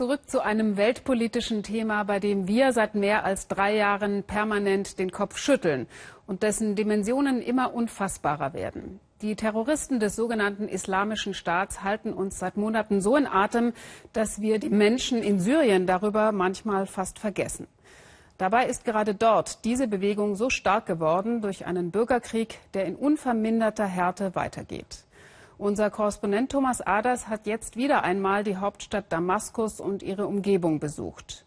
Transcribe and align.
zurück 0.00 0.30
zu 0.30 0.42
einem 0.42 0.78
weltpolitischen 0.78 1.62
Thema, 1.62 2.04
bei 2.04 2.20
dem 2.20 2.48
wir 2.48 2.72
seit 2.72 2.94
mehr 2.94 3.22
als 3.22 3.48
drei 3.48 3.76
Jahren 3.76 4.22
permanent 4.22 4.98
den 4.98 5.12
Kopf 5.12 5.36
schütteln 5.36 5.86
und 6.26 6.42
dessen 6.42 6.74
Dimensionen 6.74 7.42
immer 7.42 7.74
unfassbarer 7.74 8.54
werden. 8.54 8.98
Die 9.20 9.36
Terroristen 9.36 10.00
des 10.00 10.16
sogenannten 10.16 10.68
Islamischen 10.68 11.34
Staats 11.34 11.82
halten 11.82 12.14
uns 12.14 12.38
seit 12.38 12.56
Monaten 12.56 13.02
so 13.02 13.14
in 13.14 13.26
Atem, 13.26 13.74
dass 14.14 14.40
wir 14.40 14.58
die 14.58 14.70
Menschen 14.70 15.22
in 15.22 15.38
Syrien 15.38 15.86
darüber 15.86 16.32
manchmal 16.32 16.86
fast 16.86 17.18
vergessen. 17.18 17.66
Dabei 18.38 18.68
ist 18.68 18.86
gerade 18.86 19.14
dort 19.14 19.66
diese 19.66 19.86
Bewegung 19.86 20.34
so 20.34 20.48
stark 20.48 20.86
geworden 20.86 21.42
durch 21.42 21.66
einen 21.66 21.90
Bürgerkrieg, 21.90 22.58
der 22.72 22.86
in 22.86 22.96
unverminderter 22.96 23.84
Härte 23.84 24.34
weitergeht. 24.34 25.04
Unser 25.60 25.90
Korrespondent 25.90 26.50
Thomas 26.50 26.80
Aders 26.80 27.28
hat 27.28 27.46
jetzt 27.46 27.76
wieder 27.76 28.02
einmal 28.02 28.44
die 28.44 28.56
Hauptstadt 28.56 29.12
Damaskus 29.12 29.78
und 29.78 30.02
ihre 30.02 30.26
Umgebung 30.26 30.80
besucht. 30.80 31.44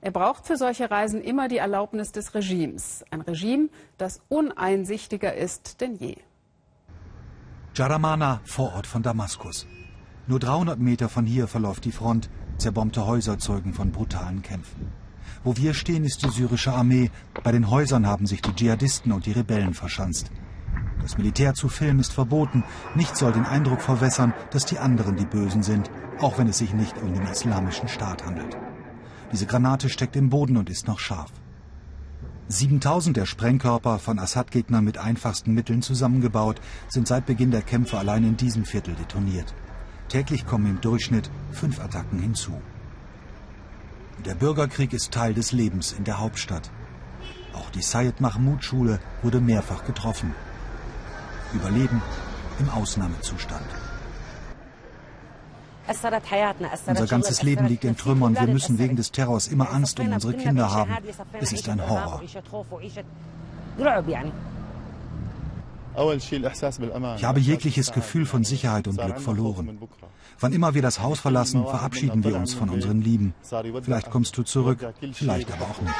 Er 0.00 0.12
braucht 0.12 0.46
für 0.46 0.56
solche 0.56 0.88
Reisen 0.88 1.20
immer 1.20 1.48
die 1.48 1.56
Erlaubnis 1.56 2.12
des 2.12 2.32
Regimes. 2.32 3.04
Ein 3.10 3.22
Regime, 3.22 3.68
das 3.98 4.20
uneinsichtiger 4.28 5.34
ist 5.34 5.80
denn 5.80 5.96
je. 5.96 6.14
Jaramana, 7.74 8.40
Vorort 8.44 8.86
von 8.86 9.02
Damaskus. 9.02 9.66
Nur 10.28 10.38
300 10.38 10.78
Meter 10.78 11.08
von 11.08 11.26
hier 11.26 11.48
verläuft 11.48 11.86
die 11.86 11.92
Front. 11.92 12.30
Zerbombte 12.58 13.04
Häuser 13.04 13.36
zeugen 13.40 13.74
von 13.74 13.90
brutalen 13.90 14.42
Kämpfen. 14.42 14.92
Wo 15.42 15.56
wir 15.56 15.74
stehen, 15.74 16.04
ist 16.04 16.22
die 16.22 16.30
syrische 16.30 16.72
Armee. 16.72 17.10
Bei 17.42 17.50
den 17.50 17.68
Häusern 17.68 18.06
haben 18.06 18.26
sich 18.26 18.42
die 18.42 18.54
Dschihadisten 18.54 19.10
und 19.10 19.26
die 19.26 19.32
Rebellen 19.32 19.74
verschanzt. 19.74 20.30
Das 21.06 21.18
Militär 21.18 21.54
zu 21.54 21.68
filmen 21.68 22.00
ist 22.00 22.12
verboten. 22.12 22.64
Nichts 22.96 23.20
soll 23.20 23.30
den 23.30 23.46
Eindruck 23.46 23.80
verwässern, 23.80 24.34
dass 24.50 24.64
die 24.66 24.80
anderen 24.80 25.14
die 25.14 25.24
Bösen 25.24 25.62
sind, 25.62 25.88
auch 26.18 26.36
wenn 26.36 26.48
es 26.48 26.58
sich 26.58 26.74
nicht 26.74 27.00
um 27.00 27.14
den 27.14 27.22
islamischen 27.28 27.86
Staat 27.86 28.26
handelt. 28.26 28.56
Diese 29.30 29.46
Granate 29.46 29.88
steckt 29.88 30.16
im 30.16 30.30
Boden 30.30 30.56
und 30.56 30.68
ist 30.68 30.88
noch 30.88 30.98
scharf. 30.98 31.30
7000 32.48 33.16
der 33.16 33.24
Sprengkörper 33.24 34.00
von 34.00 34.18
Assad-Gegnern 34.18 34.82
mit 34.82 34.98
einfachsten 34.98 35.54
Mitteln 35.54 35.80
zusammengebaut, 35.80 36.60
sind 36.88 37.06
seit 37.06 37.24
Beginn 37.24 37.52
der 37.52 37.62
Kämpfe 37.62 37.98
allein 37.98 38.24
in 38.24 38.36
diesem 38.36 38.64
Viertel 38.64 38.96
detoniert. 38.96 39.54
Täglich 40.08 40.44
kommen 40.44 40.66
im 40.66 40.80
Durchschnitt 40.80 41.30
fünf 41.52 41.78
Attacken 41.78 42.18
hinzu. 42.18 42.60
Der 44.24 44.34
Bürgerkrieg 44.34 44.92
ist 44.92 45.12
Teil 45.12 45.34
des 45.34 45.52
Lebens 45.52 45.92
in 45.92 46.02
der 46.02 46.18
Hauptstadt. 46.18 46.68
Auch 47.52 47.70
die 47.70 47.82
Sayed 47.82 48.20
Mahmoud 48.20 48.64
Schule 48.64 48.98
wurde 49.22 49.40
mehrfach 49.40 49.84
getroffen. 49.84 50.34
Überleben 51.56 52.02
im 52.58 52.68
Ausnahmezustand. 52.70 53.66
Unser 56.86 57.06
ganzes 57.06 57.42
Leben 57.42 57.66
liegt 57.66 57.84
in 57.84 57.96
Trümmern. 57.96 58.34
Wir 58.34 58.46
müssen 58.48 58.78
wegen 58.78 58.96
des 58.96 59.12
Terrors 59.12 59.48
immer 59.48 59.72
Angst 59.72 60.00
um 60.00 60.12
unsere 60.12 60.34
Kinder 60.34 60.70
haben. 60.72 60.90
Es 61.40 61.52
ist 61.52 61.68
ein 61.68 61.88
Horror. 61.88 62.22
Ich 67.16 67.24
habe 67.24 67.40
jegliches 67.40 67.92
Gefühl 67.92 68.26
von 68.26 68.44
Sicherheit 68.44 68.86
und 68.88 68.98
Glück 68.98 69.20
verloren. 69.20 69.78
Wann 70.40 70.52
immer 70.52 70.74
wir 70.74 70.82
das 70.82 71.00
Haus 71.00 71.20
verlassen, 71.20 71.64
verabschieden 71.64 72.22
wir 72.22 72.36
uns 72.36 72.52
von 72.52 72.68
unseren 72.68 73.00
Lieben. 73.00 73.34
Vielleicht 73.82 74.10
kommst 74.10 74.36
du 74.36 74.42
zurück, 74.42 74.86
vielleicht 75.12 75.50
aber 75.52 75.64
auch 75.64 75.80
nicht. 75.80 75.94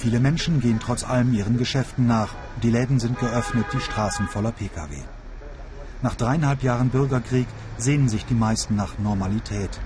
Viele 0.00 0.18
Menschen 0.18 0.60
gehen 0.60 0.80
trotz 0.80 1.04
allem 1.04 1.34
ihren 1.34 1.58
Geschäften 1.58 2.06
nach. 2.06 2.30
Die 2.62 2.70
Läden 2.70 2.98
sind 2.98 3.18
geöffnet, 3.18 3.66
die 3.74 3.80
Straßen 3.80 4.28
voller 4.28 4.50
Pkw. 4.50 4.96
Nach 6.00 6.14
dreieinhalb 6.14 6.62
Jahren 6.62 6.88
Bürgerkrieg 6.88 7.46
sehnen 7.76 8.08
sich 8.08 8.24
die 8.24 8.34
meisten 8.34 8.76
nach 8.76 8.98
Normalität. 8.98 9.78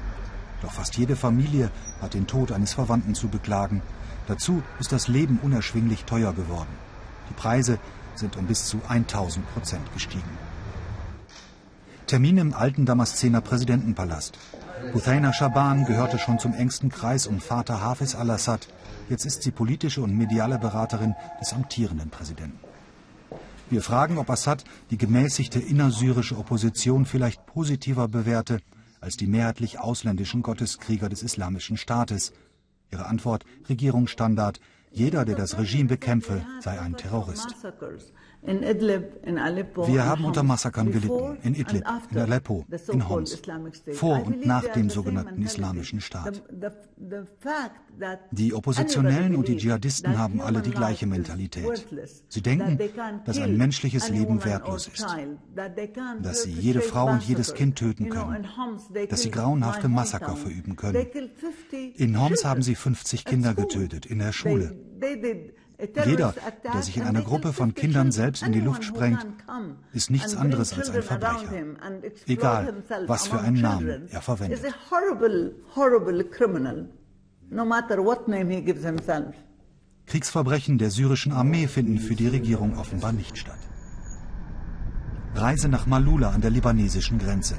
Doch 0.62 0.70
fast 0.70 0.96
jede 0.96 1.16
Familie 1.16 1.68
hat 2.00 2.14
den 2.14 2.28
Tod 2.28 2.52
eines 2.52 2.74
Verwandten 2.74 3.16
zu 3.16 3.26
beklagen. 3.26 3.82
Dazu 4.28 4.62
ist 4.78 4.92
das 4.92 5.08
Leben 5.08 5.40
unerschwinglich 5.42 6.04
teuer 6.04 6.32
geworden. 6.32 6.70
Die 7.28 7.34
Preise 7.34 7.80
sind 8.14 8.36
um 8.36 8.46
bis 8.46 8.66
zu 8.66 8.80
1000 8.86 9.52
Prozent 9.52 9.92
gestiegen. 9.94 10.30
Termin 12.06 12.36
im 12.36 12.52
alten 12.52 12.84
Damaszener 12.84 13.40
Präsidentenpalast. 13.40 14.38
Huthaina 14.92 15.32
Shaban 15.32 15.86
gehörte 15.86 16.18
schon 16.18 16.38
zum 16.38 16.52
engsten 16.52 16.90
Kreis 16.90 17.26
um 17.26 17.40
Vater 17.40 17.80
Hafiz 17.80 18.14
al-Assad. 18.14 18.68
Jetzt 19.08 19.24
ist 19.24 19.42
sie 19.42 19.50
politische 19.50 20.02
und 20.02 20.14
mediale 20.14 20.58
Beraterin 20.58 21.14
des 21.40 21.54
amtierenden 21.54 22.10
Präsidenten. 22.10 22.60
Wir 23.70 23.80
fragen, 23.80 24.18
ob 24.18 24.28
Assad 24.28 24.64
die 24.90 24.98
gemäßigte 24.98 25.58
innersyrische 25.58 26.36
Opposition 26.36 27.06
vielleicht 27.06 27.46
positiver 27.46 28.06
bewerte 28.08 28.60
als 29.00 29.16
die 29.16 29.26
mehrheitlich 29.26 29.80
ausländischen 29.80 30.42
Gotteskrieger 30.42 31.08
des 31.08 31.22
Islamischen 31.22 31.78
Staates. 31.78 32.32
Ihre 32.90 33.06
Antwort 33.06 33.44
Regierungsstandard, 33.68 34.60
jeder, 34.92 35.24
der 35.24 35.36
das 35.36 35.58
Regime 35.58 35.88
bekämpfe, 35.88 36.46
sei 36.60 36.78
ein 36.78 36.96
Terrorist. 36.96 37.54
Wir 38.46 40.04
haben 40.04 40.24
unter 40.26 40.42
Massakern 40.42 40.92
gelitten, 40.92 41.38
in 41.42 41.54
Idlib, 41.54 41.84
in 42.10 42.18
Aleppo, 42.18 42.66
in 42.92 43.08
Homs, 43.08 43.40
vor 43.92 44.22
und 44.26 44.44
nach 44.44 44.66
dem 44.68 44.90
sogenannten 44.90 45.40
Islamischen 45.42 46.02
Staat. 46.02 46.42
Die 48.32 48.52
Oppositionellen 48.52 49.34
und 49.36 49.48
die 49.48 49.56
Dschihadisten 49.56 50.18
haben 50.18 50.42
alle 50.42 50.60
die 50.60 50.72
gleiche 50.72 51.06
Mentalität. 51.06 51.86
Sie 52.28 52.42
denken, 52.42 52.78
dass 53.24 53.38
ein 53.38 53.56
menschliches 53.56 54.10
Leben 54.10 54.44
wertlos 54.44 54.88
ist, 54.88 55.06
dass 56.20 56.42
sie 56.42 56.52
jede 56.52 56.82
Frau 56.82 57.06
und 57.06 57.22
jedes 57.22 57.54
Kind 57.54 57.76
töten 57.76 58.10
können, 58.10 58.46
dass 59.08 59.22
sie 59.22 59.30
grauenhafte 59.30 59.88
Massaker 59.88 60.36
verüben 60.36 60.76
können. 60.76 61.06
In 61.96 62.20
Homs 62.20 62.44
haben 62.44 62.60
sie 62.60 62.74
50 62.74 63.24
Kinder 63.24 63.54
getötet, 63.54 64.04
in 64.04 64.18
der 64.18 64.32
Schule. 64.32 64.76
Jeder, 66.04 66.34
der 66.62 66.82
sich 66.82 66.96
in 66.96 67.02
einer 67.02 67.22
Gruppe 67.22 67.52
von 67.52 67.74
Kindern 67.74 68.12
selbst 68.12 68.42
in 68.42 68.52
die 68.52 68.60
Luft 68.60 68.84
sprengt, 68.84 69.26
ist 69.92 70.10
nichts 70.10 70.36
anderes 70.36 70.72
als 70.72 70.90
ein 70.90 71.02
Verbrecher. 71.02 71.48
Egal, 72.26 72.74
was 73.06 73.26
für 73.26 73.40
einen 73.40 73.60
Namen 73.60 74.08
er 74.10 74.22
verwendet. 74.22 74.60
Kriegsverbrechen 80.06 80.78
der 80.78 80.90
syrischen 80.90 81.32
Armee 81.32 81.66
finden 81.66 81.98
für 81.98 82.14
die 82.14 82.28
Regierung 82.28 82.78
offenbar 82.78 83.12
nicht 83.12 83.38
statt. 83.38 83.58
Reise 85.34 85.68
nach 85.68 85.86
Malula 85.86 86.30
an 86.30 86.40
der 86.40 86.50
libanesischen 86.50 87.18
Grenze. 87.18 87.56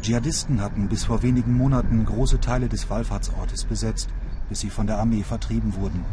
Dschihadisten 0.00 0.60
hatten 0.60 0.88
bis 0.88 1.04
vor 1.04 1.22
wenigen 1.22 1.54
Monaten 1.56 2.04
große 2.04 2.40
Teile 2.40 2.68
des 2.68 2.88
Wallfahrtsortes 2.88 3.64
besetzt, 3.64 4.08
bis 4.48 4.60
sie 4.60 4.70
von 4.70 4.86
der 4.86 4.98
Armee 4.98 5.22
vertrieben 5.22 5.74
wurden. 5.76 6.04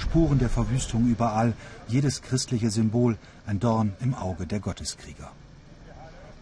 Spuren 0.00 0.38
der 0.38 0.48
Verwüstung 0.48 1.06
überall, 1.06 1.52
jedes 1.86 2.22
christliche 2.22 2.70
Symbol 2.70 3.18
ein 3.46 3.60
Dorn 3.60 3.92
im 4.00 4.14
Auge 4.14 4.46
der 4.46 4.60
Gotteskrieger. 4.60 5.30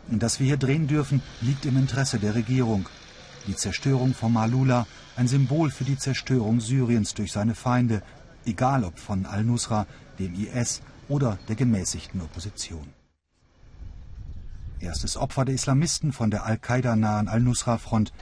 Dass 0.09 0.41
wir 0.41 0.47
hier 0.47 0.57
drehen 0.57 0.87
dürfen, 0.87 1.21
liegt 1.43 1.67
im 1.67 1.77
Interesse 1.77 2.19
der 2.19 2.35
Regierung. 2.35 2.89
Die 3.47 3.57
Zerstörung 3.57 4.15
von 4.15 4.33
Malula, 4.33 4.87
ein 5.17 5.29
Symbol 5.29 5.71
für 5.71 5.85
die 5.85 5.99
Zerstörung 5.99 6.61
Syriens 6.61 7.15
durch 7.15 7.33
seine 7.33 7.55
Feinde, 7.55 8.03
egal 8.47 8.85
ob 8.85 8.99
von 8.99 9.27
al-Nusra, 9.27 9.87
dem 10.19 10.35
IS 10.35 10.81
oder 11.09 11.39
der 11.49 11.57
gemäßigten 11.57 12.21
Opposition. 12.23 12.89
Erstes 14.81 15.17
Opfer 15.17 15.45
der 15.45 15.57
Islamisten 15.57 16.13
von 16.13 16.31
der 16.31 16.45
Al-Qaida-nahen 16.45 17.29
Al-Nusra-Front, 17.29 18.13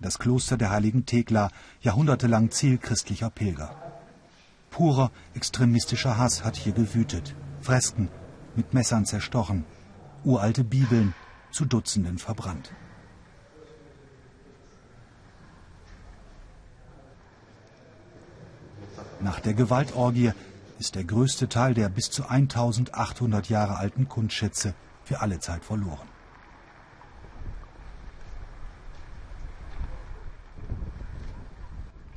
das 0.00 0.18
Kloster 0.18 0.56
der 0.56 0.70
heiligen 0.70 1.06
Thekla, 1.06 1.50
jahrhundertelang 1.80 2.50
Ziel 2.50 2.78
christlicher 2.78 3.30
Pilger. 3.30 3.91
Purer 4.71 5.11
extremistischer 5.33 6.17
Hass 6.17 6.43
hat 6.43 6.55
hier 6.55 6.73
gewütet. 6.73 7.35
Fresken 7.61 8.09
mit 8.55 8.73
Messern 8.73 9.05
zerstochen. 9.05 9.65
Uralte 10.23 10.63
Bibeln 10.63 11.13
zu 11.51 11.65
Dutzenden 11.65 12.17
verbrannt. 12.17 12.73
Nach 19.19 19.39
der 19.39 19.53
Gewaltorgie 19.53 20.31
ist 20.79 20.95
der 20.95 21.03
größte 21.03 21.49
Teil 21.49 21.73
der 21.73 21.89
bis 21.89 22.11
zu 22.11 22.27
1800 22.27 23.49
Jahre 23.49 23.77
alten 23.77 24.07
Kunstschätze 24.07 24.75
für 25.03 25.21
alle 25.21 25.39
Zeit 25.39 25.65
verloren. 25.65 26.07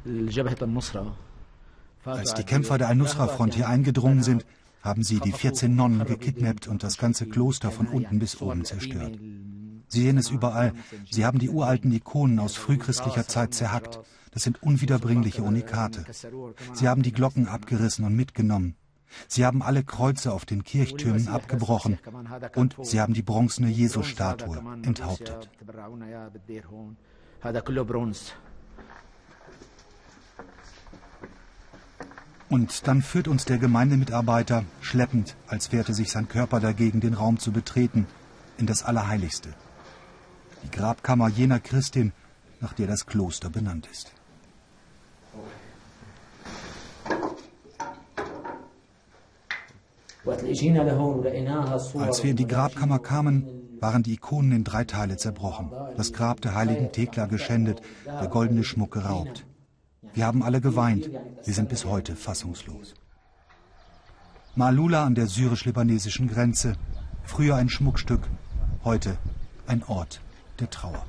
الجبهة 0.07 0.57
النصرة 0.63 1.17
als 2.06 2.34
die 2.34 2.44
Kämpfer 2.44 2.78
der 2.78 2.90
Al-Nusra-Front 2.90 3.56
hier 3.56 3.68
eingedrungen 3.68 4.24
sind, 4.24 4.46
haben 4.82 5.04
sie 5.04 5.20
die 5.20 5.32
14 5.32 5.76
Nonnen 5.76 6.06
gekidnappt 6.06 6.68
und 6.68 6.84
das 6.84 6.98
ganze 6.98 7.26
Kloster 7.26 7.72
von 7.72 7.88
unten 7.88 8.20
bis 8.20 8.40
oben 8.40 8.66
zerstört. 8.66 9.18
Sie 9.88 10.02
sehen 10.02 10.18
es 10.18 10.30
überall. 10.30 10.74
Sie 11.10 11.26
haben 11.26 11.40
die 11.40 11.50
uralten 11.50 11.92
Ikonen 11.92 12.40
aus 12.40 12.56
frühchristlicher 12.56 13.28
Zeit 13.28 13.54
zerhackt. 13.54 14.00
Das 14.32 14.44
sind 14.44 14.62
unwiederbringliche 14.62 15.42
Unikate. 15.42 16.06
Sie 16.74 16.88
haben 16.88 17.04
die 17.04 17.14
Glocken 17.14 17.48
abgerissen 17.48 18.06
und 18.06 18.16
mitgenommen. 18.16 18.76
Sie 19.28 19.46
haben 19.46 19.62
alle 19.62 19.84
Kreuze 19.84 20.34
auf 20.34 20.46
den 20.46 20.64
Kirchtürmen 20.64 21.28
abgebrochen 21.30 22.00
und 22.56 22.76
sie 22.82 23.00
haben 23.00 23.14
die 23.14 23.22
bronzene 23.22 23.70
Jesusstatue 23.70 24.62
enthauptet. 24.84 25.50
Und 32.56 32.88
dann 32.88 33.02
führt 33.02 33.28
uns 33.28 33.44
der 33.44 33.58
Gemeindemitarbeiter, 33.58 34.64
schleppend, 34.80 35.36
als 35.46 35.74
wehrte 35.74 35.94
sich 35.94 36.10
sein 36.10 36.30
Körper 36.30 36.62
dagegen, 36.62 37.02
den 37.02 37.14
Raum 37.14 37.38
zu 37.38 37.52
betreten, 37.52 38.08
in 38.58 38.66
das 38.66 38.82
Allerheiligste. 38.82 39.50
Die 40.64 40.72
Grabkammer 40.72 41.28
jener 41.28 41.60
Christin, 41.60 42.14
nach 42.62 42.72
der 42.72 42.88
das 42.88 43.08
Kloster 43.08 43.50
benannt 43.50 43.90
ist. 43.92 44.14
Als 50.26 52.24
wir 52.24 52.32
in 52.32 52.38
die 52.38 52.48
Grabkammer 52.48 53.00
kamen, 53.00 53.46
waren 53.82 54.02
die 54.02 54.14
Ikonen 54.14 54.54
in 54.54 54.64
drei 54.64 54.86
Teile 54.86 55.18
zerbrochen, 55.18 55.72
das 55.98 56.14
Grab 56.14 56.40
der 56.40 56.56
heiligen 56.56 56.94
Thekla 56.94 57.26
geschändet, 57.26 57.82
der 58.06 58.30
goldene 58.30 58.64
Schmuck 58.64 58.92
geraubt. 58.94 59.46
Wir 60.16 60.26
haben 60.26 60.44
alle 60.44 60.62
geweint, 60.62 61.10
wir 61.44 61.54
sind 61.54 61.68
bis 61.68 61.84
heute 61.84 62.16
fassungslos. 62.16 62.94
Malula 64.56 65.04
an 65.04 65.14
der 65.14 65.28
syrisch-libanesischen 65.28 66.30
Grenze, 66.30 66.78
früher 67.26 67.58
ein 67.58 67.68
Schmuckstück, 67.68 68.22
heute 68.86 69.18
ein 69.68 69.84
Ort 69.84 70.22
der 70.62 70.70
Trauer. 70.70 71.06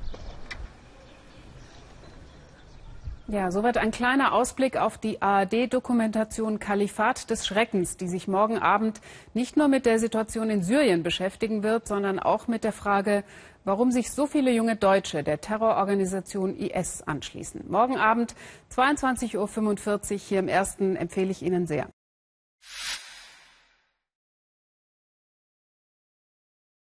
Ja, 3.29 3.51
soweit 3.51 3.77
ein 3.77 3.91
kleiner 3.91 4.33
Ausblick 4.33 4.75
auf 4.75 4.97
die 4.97 5.21
ARD-Dokumentation 5.21 6.59
Kalifat 6.59 7.29
des 7.29 7.47
Schreckens, 7.47 7.95
die 7.95 8.07
sich 8.07 8.27
morgen 8.27 8.57
Abend 8.57 8.99
nicht 9.33 9.55
nur 9.55 9.69
mit 9.69 9.85
der 9.85 9.99
Situation 9.99 10.49
in 10.49 10.63
Syrien 10.63 11.03
beschäftigen 11.03 11.63
wird, 11.63 11.87
sondern 11.87 12.19
auch 12.19 12.47
mit 12.47 12.65
der 12.65 12.71
Frage, 12.73 13.23
warum 13.67 13.91
sich 13.91 14.11
so 14.11 14.27
viele 14.27 14.51
junge 14.51 14.77
Deutsche 14.77 15.23
der 15.23 15.41
Terrororganisation 15.41 16.55
IS 16.55 17.01
anschließen. 17.01 17.65
Morgen 17.67 17.97
Abend 17.97 18.33
22.45 18.73 20.13
Uhr 20.13 20.17
hier 20.19 20.39
im 20.39 20.47
ersten 20.47 20.95
empfehle 20.95 21.31
ich 21.31 21.41
Ihnen 21.41 21.67
sehr. 21.67 21.89